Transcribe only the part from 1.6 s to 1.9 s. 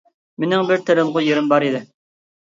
ئىدى.